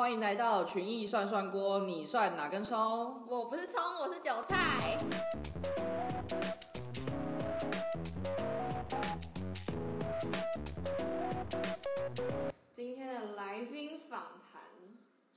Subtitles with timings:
[0.00, 3.22] 欢迎来到群艺涮涮锅，你涮哪根葱？
[3.28, 4.98] 我不是葱，我是韭菜。
[12.74, 14.62] 今天的来宾访谈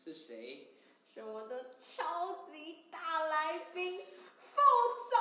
[0.02, 0.70] 是谁？
[1.14, 4.62] 是我的超级大来宾副
[5.12, 5.20] 总。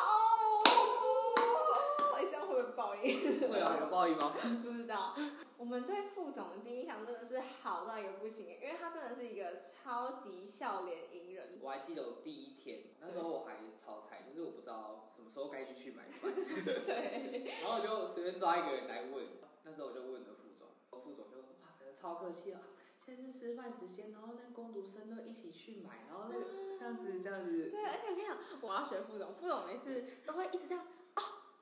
[2.15, 3.51] 哎，这样会不会爆音？
[3.51, 4.33] 会啊，有报应吗？
[4.63, 5.17] 不知道。
[5.63, 11.57] 我们对副总的第一印象真的是好到一个不行，因为他真的是一个超级笑脸迎人。
[11.63, 16.35] 我还记得我第一天，那时候我还超菜，就是我不知道什么时候该去去买饭。
[16.35, 17.63] 对。
[17.63, 19.25] 然后我就随便抓一个人来问，
[19.63, 20.67] 那时候我就问了副总，
[21.01, 22.59] 副总就哇，真的超客气啊！
[23.07, 26.45] 现在是吃饭时间，然后那工读生都一起去买，然后那个
[26.77, 27.71] 这样子这样子。
[27.71, 30.85] 对，而且我跟你讲，我要学副总，副总每次都会一直这样。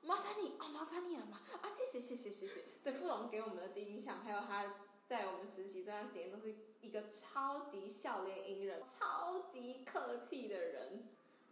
[0.03, 1.39] 麻烦你哦，麻烦你了嘛
[1.91, 2.63] 谢谢谢谢谢谢。
[2.81, 4.75] 对副总给我们的第一印象，还有他
[5.09, 11.03] 在我们实习这段时间，都是一个超级笑脸迎人、超级客气的人。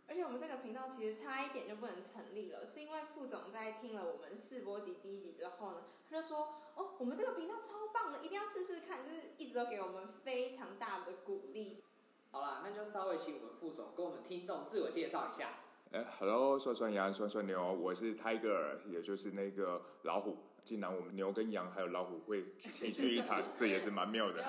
[0.08, 11.84] 而且我们这个频道其实差一点就不能成立了，是因为副总在听了我们试播集第一集之后呢，他就说：“哦，我们这个频道超棒的，一定要试试看。”就是一直都给我们非常大的鼓励。
[12.32, 15.50] 好啦，那就稍微请我们副总跟我们听众自我介绍一下。
[15.92, 20.38] 哎，Hello，涮涮羊，涮涮牛，我是 Tiger，也就是那个老虎。
[20.64, 24.44] 竟然我们牛跟羊还有老虎会齐聚一堂， 这也是蛮妙的。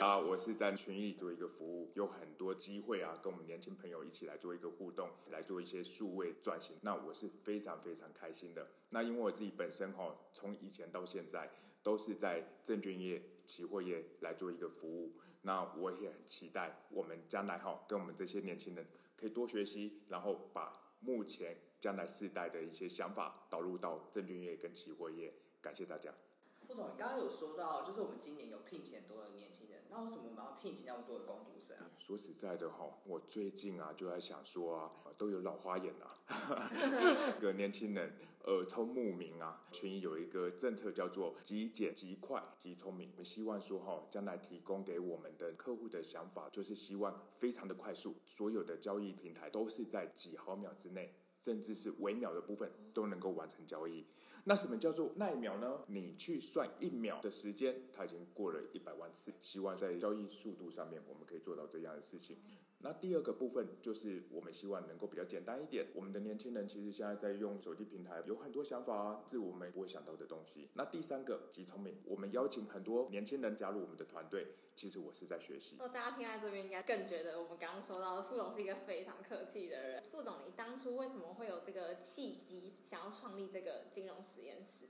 [0.00, 6.76] 啊， 我是在群益做一个服务，有很多机会啊，跟我们年轻朋友一起来做一个互动，来做一些数位转型。
[6.80, 8.66] 那我是非常非常开心的。
[8.88, 11.46] 那因为我自己本身哈，从以前到现在
[11.82, 15.12] 都是在证券业、期货业来做一个服务。
[15.42, 18.86] 那我也很期待我们将来哈，跟我们这些年轻人。
[19.22, 20.66] 可以多学习，然后把
[20.98, 25.32] 目前将来世代的一些想法导入到证券业跟期货业。
[25.60, 26.12] 感谢大家。
[26.66, 29.32] 副总，你刚刚有说到，就是我们今年有聘请很多人，
[29.94, 31.84] 那为什么我要聘请那么多的工读生啊？
[31.98, 36.08] 说实在的哈，我最近啊就在想说啊，都有老花眼了，
[37.38, 38.10] 这个年轻人
[38.44, 43.10] 耳聪目明啊，群益有一个政策叫做极简、极快、极聪明。
[43.12, 54.06] 我们希望说哈，将来提供给我们的客户的想法，就是希望非常的快速，所有的交易平台都是在几毫秒之内，甚至是微秒的部分都能够完成交易。
[54.44, 55.84] 那什么叫做那一秒呢？
[55.86, 59.32] 你去算一秒的时间，它已经过了一百万次。
[59.40, 62.36] 希望在交易速度上面，我们可以做到这样的事情。
[62.84, 65.86] 那第二个部分就是我们希望能够比较简单一点。
[65.94, 70.68] 我们的年轻人其实现在在用手机平台，有很多想法啊，是我们不会想到的东西。
[70.74, 75.76] 那第三个极聪明，我们邀请很多年轻人加入我们的团队，其实我是在学习。
[75.78, 80.02] 哦，大家听在这边应该更觉得我们刚刚说到的副总是一个非常客气的人。
[80.10, 84.86] 副总，你当初为什么会有这个契机，想要创立这个金融实验室？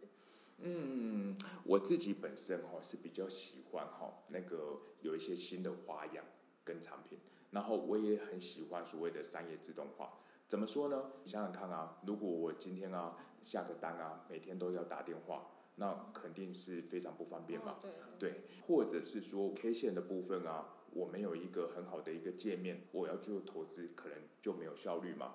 [0.65, 1.37] 嗯，
[1.67, 6.25] 我自己本身哈是比较喜欢哈那个有一些新的花样
[6.65, 7.19] 跟产品。
[7.53, 10.09] 然后我也很喜欢所谓的商业自动化，
[10.49, 11.11] 怎么说呢？
[11.23, 15.43] 你想想看啊，如果我今天啊下个单啊，每天都要打电话，
[15.77, 17.77] 那肯定是非常不方便嘛。
[18.19, 25.35] 对，或者是说 K 线的部分啊，我没有一个很好的一个界面，我要做投资，可能就没有效率嘛。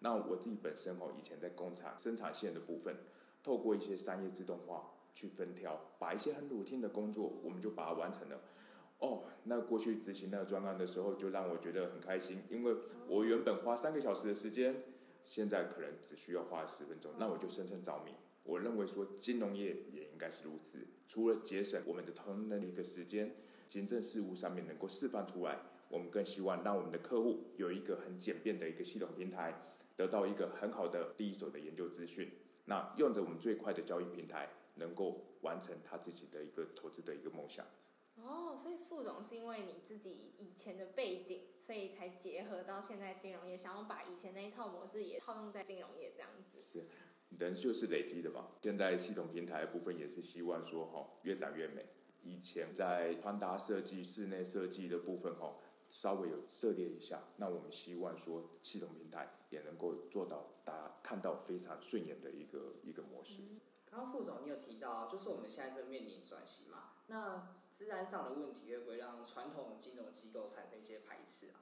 [0.00, 2.96] 那我自己本身哦，以前在工厂生产线的部分，
[3.40, 4.80] 透过一些商业自动化
[5.14, 8.40] 去分挑，把一些很 routine 的工作，我们就把它完成了。
[9.02, 12.76] 哦，那过去执行那个专案的时候，就让我觉得很开心，因为
[13.08, 14.76] 我原本花三个小时的时间，
[15.24, 18.12] 现在可能只需要花十分钟，那我就深深着迷。
[18.44, 23.34] 我认为说金融业也应该是如此，除了节省我们的同仁的一个时间，
[23.66, 25.58] 行政事务上面能够释放出来，
[25.88, 29.58] 我们更希望让我们的客户有一个很简便的一个系统平台，
[29.96, 32.30] 得到一个很好的第一手的研究资讯，
[32.66, 37.66] 那用着我们最快的交易平台，能够完成他自己的一个投资的一个梦想。
[38.92, 46.60] 副总是因为你自己以前的背景，所以才结合到现在金融业，想要把以前那一套模式也套用在金融业这样子。
[46.60, 46.84] 是，
[47.38, 48.48] 人就是累积的嘛。
[48.60, 51.82] 现在系统平台部分也是希望说哈，越长越美。
[52.22, 55.50] 以前在穿搭设计、室内设计的部分哈，
[55.88, 57.24] 稍微有涉猎一下。
[57.38, 63.38] 那我们希望说，系统平台也能够做到大家看到非常顺眼的一个一个模式。
[63.90, 67.61] 刚刚副总你有提到，就是我们现在正面临转型嘛，那。
[68.12, 71.56] 上的问题会不会让传统金融机构产生一些排斥啊？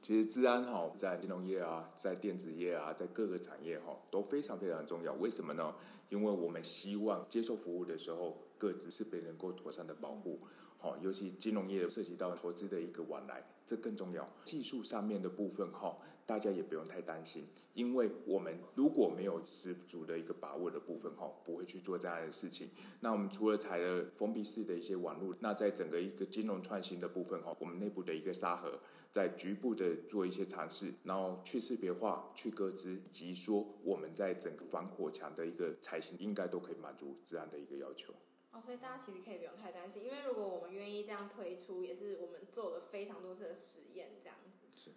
[0.00, 5.12] 其实治安哈，在金融业啊，在电子业啊，在各个产业哈都非常非常重要。
[5.12, 5.72] 为什么呢？
[6.08, 10.40] 因为我们希望接受服务的时候，各自是被能够妥善的保护。
[10.82, 14.28] 好，尤其金融业涉及到投资的一个往来，这更重要。
[14.42, 15.96] 技术上面的部分哈，
[16.26, 22.68] 大家也不用太担心，因为我们如果没有十足的一个把握的部分哈，不会去做这样的事情。
[22.98, 28.76] 那我们除了采了封闭式的一些网络，那在整个一个金融创新的部分哈，我们内部的一个沙盒，
[29.12, 38.12] 在局部的做一些尝试，然后去识别化、去割资，以及说我们在整个防火墙的一个采型，应该都可以满足自然的一个要求。
[38.52, 44.48] 哦，所以大家其实可以不用太担心，因为如果我们愿意这样推出，也是我们做了非常多次的实验，这样子。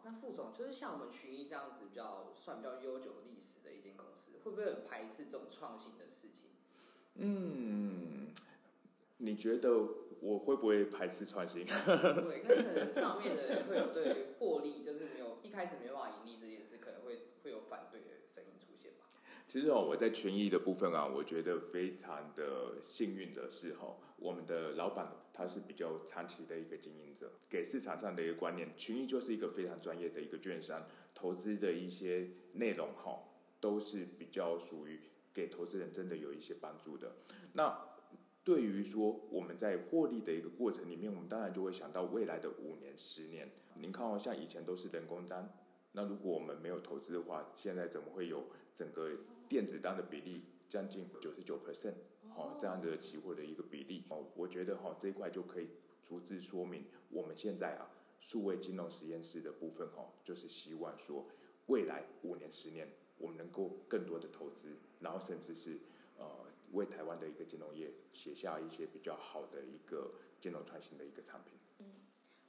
[0.03, 6.49] 那副总就是像我们群益这样子比较算比较悠久历史的一间公司，会不会很排斥这种创新的事情？
[7.15, 8.27] 嗯，
[9.17, 9.69] 你觉得
[10.21, 11.63] 我会不会排斥创新？
[11.67, 19.05] 对，那可能上面的人会有对获利，就是没有一开始没办法盈利这件事，可能会会有反对的声音出现吧。
[19.55, 33.17] 其实哦，我在权益的部分啊，我觉得非常的幸运的是哈，我们的老板他是比较长期的一个经营者，给市场上的一个观念，权益就是一个非常专业的一个券商，投资的一些内容哈，
[33.61, 34.99] 都是比较属于
[35.33, 37.15] 给投资人真的有一些帮助的。
[37.53, 37.79] 那
[38.43, 43.49] 对于说我们在获利的一个过程里面，我们当然就会想到未来的五年、十年。
[43.75, 45.49] 您看哦，像以前都是人工单，
[45.93, 48.43] 那如果我们没有投资的话，现在怎么会有
[48.75, 49.09] 整个
[49.47, 51.95] 电子单的比例将近九十九 percent？
[52.29, 55.69] 好，这样子的期货的一个比例哦，我觉得哈这一块就可以
[56.03, 57.89] 逐字说明我们现在啊
[58.19, 61.25] 数位金融实验室的部分哈，就是希望说
[61.67, 65.79] 未来五年、十年我们能够更多的投资，然后甚至是
[66.17, 70.11] 呃为台湾的一个金融业写下一些比较好的一个
[70.41, 71.53] 金融创新的一个产品。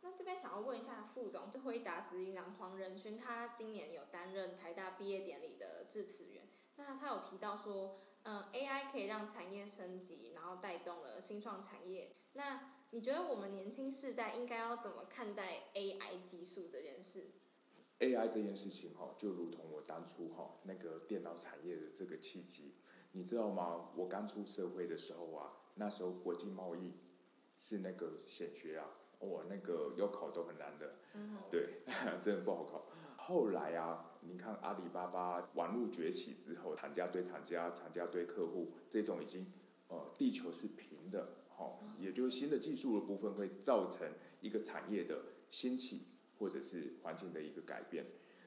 [0.03, 5.56] 那这边想要问一下副总，就辉达执行长黄仁勋，他今年有担任台大毕业典礼
[6.77, 12.15] 那他有提到说，嗯，AI 可以让产业升级，然后带动了新创产业。
[12.35, 17.27] 那你觉得我们年轻世代应该要怎么看待 AI 技术这件事
[17.99, 22.75] ？AI 这件事情哈，就如同我当初哈那个电脑产业的这个契机，
[23.13, 23.91] 你知道吗？
[23.97, 26.95] 我刚出社会的时候啊，那时候国际贸易
[27.59, 28.87] 是那个显学啊，
[29.19, 31.83] 我那个要考都很难的，嗯，对，
[32.23, 32.87] 真的不好考。
[33.17, 39.47] 后来啊，你看阿里巴巴网络崛起之后，厂家对厂家，厂家对客户，这种已经
[39.89, 44.07] 呃地球是平的，好、也就是新的技术的部分会造成
[44.41, 46.03] 一个产业的兴起，
[46.39, 48.05] 或者是环境的一个改变。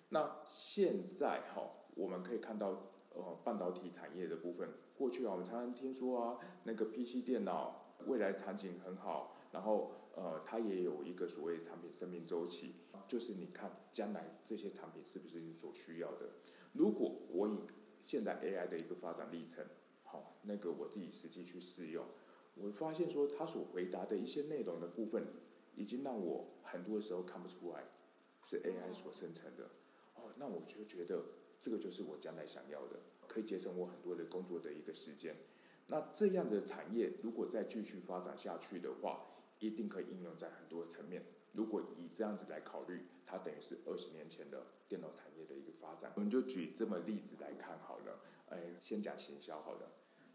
[0.09, 1.63] 那现在哈、
[1.95, 2.69] 我们可以看到
[3.13, 12.73] 呃半导体产业的部分，过去啊我们常常听说啊，那个 PC 电脑未来场景很好，然后呃它也有一个所谓产品生命周期，
[13.09, 16.29] 就是你看将来这些产品是不是你所需要的？
[16.73, 17.57] 如果我以
[17.99, 19.65] 现在 AI 的一个发展历程，
[20.03, 22.05] 好，那个我自己实际去试用，
[22.53, 25.25] 我发现说它所回答的一些内容的部分，
[25.75, 27.83] 已经让我很多时候看不出来
[28.43, 29.63] 是 AI 所生成的。
[30.13, 31.19] 哦，那我就觉得
[31.59, 35.35] 这个就是我将来想要的，可以节省我很多的工作的一个时间。
[35.87, 39.25] 那这样的产业如果再继续发展下去的话，
[39.57, 41.23] 一定可以应用在很多层面。
[41.53, 46.11] 如果以这样子来考虑，它等于是二十年前的电脑产业的一个发展。
[46.15, 48.21] 我们就举这么例子来看好了。
[48.49, 49.91] 哎，先讲行销好了。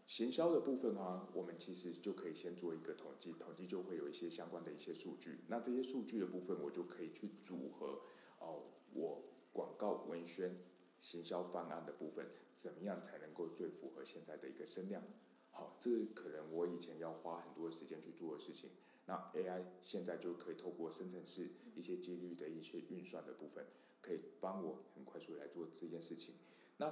[0.07, 5.39] 行销的部分啊，我们其实就可以先做一个统计，统计就会有一些相关的一些数据。
[5.47, 8.01] 那这些数据的部分，我就可以去组合
[8.39, 8.63] 哦，
[8.93, 9.21] 我
[9.51, 10.55] 广告文宣
[10.99, 15.01] 行销方案的部分，怎么样才能够最符合现在的一个声量？
[15.49, 18.69] 好，这可能我以前要花很多时间去做的事情。
[19.05, 23.65] 那 AI 现在就可以透过生成式一些几率的一些运算的部分，
[24.01, 26.35] 可以帮我很快速来做这件事情。
[26.77, 26.91] 那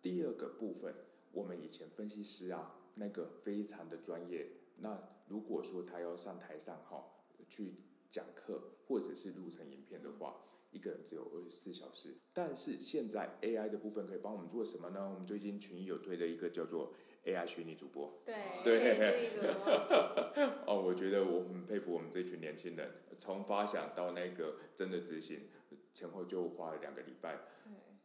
[0.00, 0.94] 第二个部分，
[1.32, 4.46] 我们以前分析师啊，那个非常的专业。
[4.78, 7.04] 那如果说他要上台上哈
[7.48, 7.76] 去
[8.08, 10.36] 讲课，或者是录成影片的话，
[10.72, 12.16] 一个人只有二十四小时。
[12.32, 15.08] 但是现在 AI 的部分可以帮我们做什么呢？
[15.12, 16.92] 我们最近群益有推的一个叫做
[17.24, 18.12] AI 虚拟主播。
[18.24, 18.34] 对，
[18.64, 18.78] 对
[19.12, 22.86] 是一个哦，我觉得我很佩服我们这群年轻人，
[23.18, 25.48] 从发想到那个真的执行，
[25.90, 27.36] 前后就花了两个礼拜。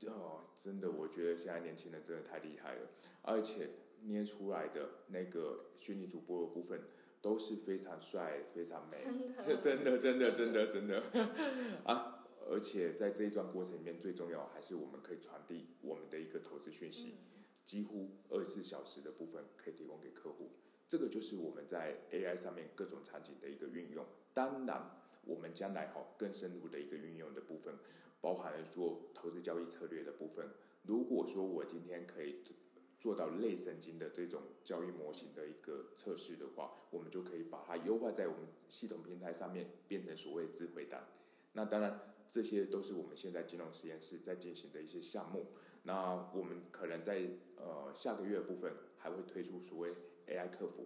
[0.06, 2.88] 哦，真的，我觉得现在年轻人真的太厉害了，
[3.24, 3.68] 而且
[4.04, 6.82] 捏出来的那个虚拟主播的部分
[7.22, 9.04] 都是非常帅、非常美，
[9.62, 11.04] 真的 真的，真的，真的， 真的
[11.84, 12.26] 啊！
[12.50, 17.16] 而且在这一段过程里面，最重要还是我们可以传递我们的一个投资讯息，
[17.66, 20.52] 几乎二十四小时的部分可以提供给客户。
[20.88, 24.06] 这个就是我们在 AI 上面各种场景的一个运用。
[24.34, 24.92] 当然，
[25.26, 27.76] 我们将来哈更深入的一个运用的部分，
[28.22, 30.50] 包含了说投资交易策略的部分。
[30.84, 32.42] 如果说我今天可以
[33.00, 41.06] 做到类神经的这种交易模型的一个测试的话，我们就可以把它优化在我们系统平台上面，变成所谓智慧单。
[41.52, 45.48] 那当然，这些都是我们现在金融实验室在进行的一些项目。
[45.84, 47.22] 那我们可能在
[47.58, 49.94] 呃下个月部分还会推出所谓
[50.28, 50.86] AI 客服。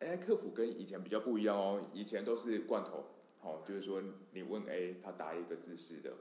[0.00, 3.04] AI 客服跟以前比较不一样哦，以前都是罐头，
[3.40, 6.12] 哦，就是说你问 A，他答一个字式的。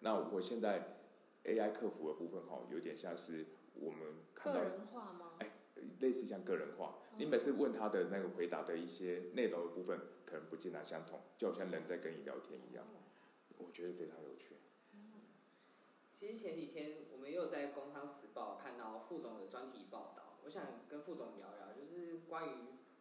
[0.00, 0.96] 那我现在
[1.44, 4.00] AI 客服的部分哈，有点像是我们
[4.34, 5.32] 看到个人化吗？
[5.38, 5.52] 哎，
[6.00, 12.84] 类似像个人化，你每次问他的那个回答的一些内容的部分，可能不尽然相同，就好像人在跟你聊天一样，
[13.58, 14.56] 我觉得非常有趣。
[16.18, 21.54] 其实前几天我们又在《工商时报》看到副总的专题报道，我想跟副总聊
[22.28, 22.52] 关于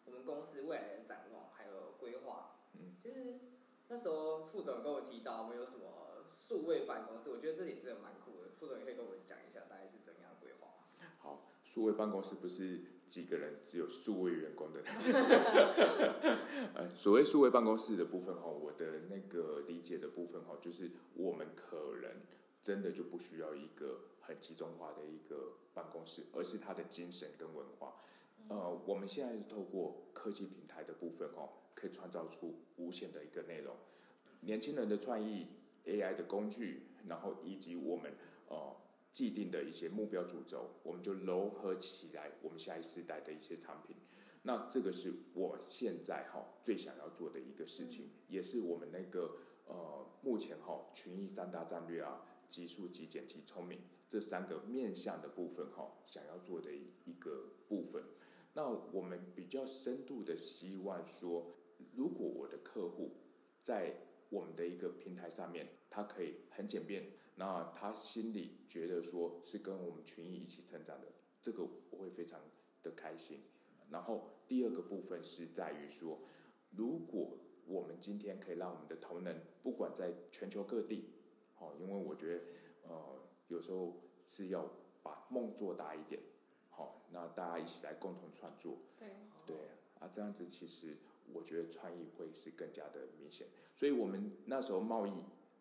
[0.05, 2.55] 我们公司未来的展望还有规划。
[2.73, 3.35] 嗯，其实
[3.89, 8.49] 那时候副总跟我提到我们有什么数位办公室，我觉得这点真的蛮酷的。
[8.57, 10.75] 副总也可以跟我们讲一下大概是怎样的规划吗？
[11.19, 14.81] 好，数位办公室不是几个人只有数位员工的。
[16.73, 22.11] 呃，所谓数位办公室的部分哈，我的那个理解的部分哈，就是我们可能
[22.63, 27.95] 真的就不需要一个很集中化的一个办公室，而是它的精神跟文化。
[28.49, 33.75] 呃，我们现在是透过科技平台的部分哦，可以创造出无限的一个内容，
[34.39, 35.47] 年轻人的创意、
[35.85, 38.13] AI 的工具，然后以及我们
[38.47, 38.75] 呃
[39.11, 43.95] 既定的一些目标主轴，我们就糅合起来，我们下一世代的一些产品。
[44.43, 49.29] 那这个是我现在哈最想要做的一个事情，也是我们那个
[49.65, 58.01] 呃目前哈群益三大战略啊，极速、极简、极聪明这三个面向的部分哈，想要做的一个部分。
[58.57, 61.45] 那我们比较深度的希望说，
[61.93, 63.11] 如果我的客户
[63.61, 63.95] 在
[64.31, 71.07] 我们的一个平台上面，他可以很简便，那他心里觉得说是跟我们群益一起成长的，
[71.39, 72.39] 这个我会非常
[72.81, 73.43] 的开心。
[73.91, 76.17] 然后第二个部分是在于说，
[76.71, 77.37] 如果
[77.67, 81.05] 我们今天可以让我们的同仁，不管在全球各地，
[81.59, 82.41] 哦，因为我觉得
[82.87, 84.67] 呃有时候是要
[85.03, 86.19] 把梦做大一点。
[87.11, 89.09] 好，那大家一起来共同创作，对，
[89.45, 89.55] 对
[89.99, 90.95] 啊，这样子其实
[91.33, 93.47] 我觉得创意会是更加的明显。
[93.75, 95.11] 所以我们那时候贸易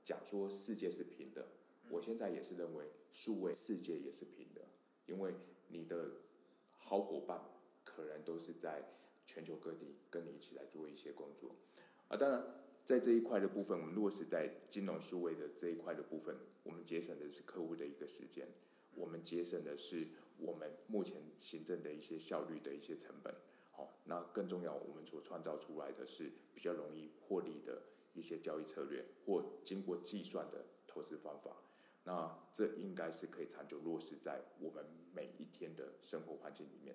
[0.04, 1.46] 讲说世界是平的，
[1.90, 4.62] 我现在也是认为数位世界也是平的，
[5.06, 5.34] 因为
[5.68, 6.10] 你的
[6.76, 7.40] 好伙伴
[7.84, 8.82] 可能都是在
[9.24, 11.50] 全球各地跟你一起来做一些工作
[12.08, 12.16] 啊。
[12.16, 12.44] 当然，
[12.84, 18.46] 在这一块的部分，我们落实在金融数位的这一块的部分，我们节省的是客户的一个时间，
[18.94, 20.06] 我们节省的是。
[20.38, 23.35] 我们目前行政的一些效率的一些成本，
[23.73, 27.83] 好，那更重要，我们所创造出来的是比较容易获利的
[28.14, 31.57] 一些交易策略或经过计算的投资方法，
[32.05, 36.95] 那这应该是可以长久落实在我们每一天的生活环境里面。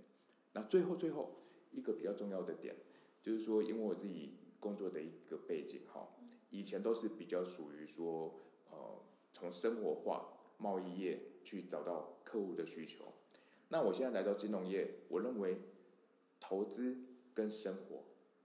[0.53, 1.29] 那最后最后
[1.71, 2.75] 一个比较重要的点，
[3.21, 6.07] 就是说，因为我自己工作的一个背景哈，
[6.49, 8.33] 以前都是比较属于说，
[8.69, 13.05] 呃，从生活化贸易业去找到客户的需求。
[13.71, 15.61] 那我现在来到金融业，我认为
[16.41, 16.97] 投资
[17.33, 18.03] 跟生活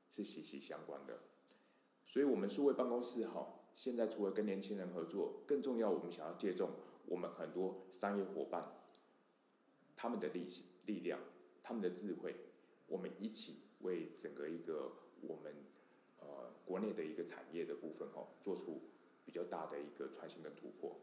[0.09, 1.19] 是息息相关的，
[2.07, 6.71] 所以，我们数位办公室哈，现在除了跟年轻人合作，更重要，我们想要借重
[7.07, 8.63] 我们很多商业伙伴
[9.97, 11.19] 他们的力气、力量、
[11.61, 12.37] 他们的智慧，
[12.87, 14.93] 我们一起为整个一个
[15.23, 15.53] 我们
[16.21, 18.81] 呃国内的一个产业的部分哈，做出
[19.25, 20.95] 比较大的一个创新跟突破。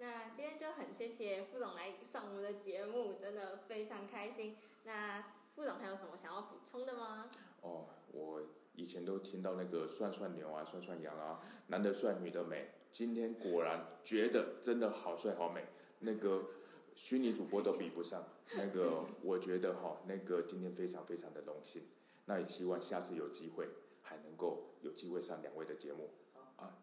[0.00, 4.56] 那今天就很谢谢副总来上我们的节目，真的非常开心。
[4.84, 5.20] 那
[5.54, 7.28] 副总还有什么想要补充的吗？
[7.62, 8.40] 哦，我
[8.76, 12.70] 以前都听到那个涮涮牛啊、涮涮羊啊，男的帅，女的美。
[12.92, 15.66] 今天果然觉得真的好帅好美，
[15.98, 16.46] 那个
[16.94, 18.24] 虚拟主播都比不上。
[18.54, 21.82] 那个我觉得哈，那个今天非常非常的荣幸。
[22.26, 23.68] 那也希望下次有机会
[24.00, 26.08] 还能够有机会上两位的节目
[26.56, 26.78] 啊，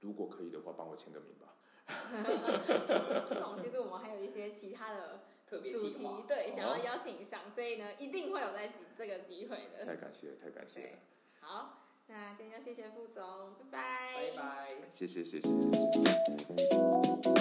[0.00, 1.54] 如果可以的话，帮我签个名吧。
[3.28, 9.84] 副总，其实我们还有一些其他的特别主题，对，想要哦邀请上，所以呢，一定会有在这个机会的。
[9.84, 10.98] 太感谢了，太感谢了，，
[11.40, 14.30] 好，那今天就谢谢副总，拜拜。
[14.36, 14.76] 拜拜。
[14.90, 15.72] 谢谢谢谢谢
[17.22, 17.39] 谢。